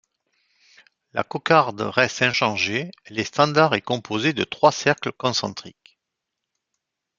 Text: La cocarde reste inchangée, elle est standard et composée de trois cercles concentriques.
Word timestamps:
La 1.13 1.21
cocarde 1.23 1.81
reste 1.81 2.23
inchangée, 2.23 2.89
elle 3.05 3.19
est 3.19 3.23
standard 3.23 3.75
et 3.75 3.81
composée 3.83 4.33
de 4.33 4.43
trois 4.43 4.71
cercles 4.71 5.11
concentriques. 5.11 5.99